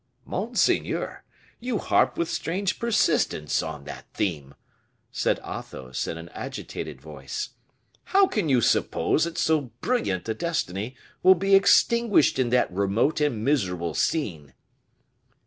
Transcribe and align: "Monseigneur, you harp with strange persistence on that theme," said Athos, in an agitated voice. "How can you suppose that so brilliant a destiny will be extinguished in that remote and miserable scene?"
"Monseigneur, 0.25 1.23
you 1.59 1.77
harp 1.77 2.17
with 2.17 2.27
strange 2.27 2.79
persistence 2.79 3.61
on 3.61 3.83
that 3.83 4.07
theme," 4.15 4.55
said 5.11 5.39
Athos, 5.47 6.07
in 6.07 6.17
an 6.17 6.27
agitated 6.29 6.99
voice. 6.99 7.49
"How 8.05 8.25
can 8.25 8.49
you 8.49 8.61
suppose 8.61 9.25
that 9.25 9.37
so 9.37 9.69
brilliant 9.79 10.27
a 10.27 10.33
destiny 10.33 10.95
will 11.21 11.35
be 11.35 11.53
extinguished 11.53 12.39
in 12.39 12.49
that 12.49 12.73
remote 12.73 13.21
and 13.21 13.45
miserable 13.45 13.93
scene?" 13.93 14.55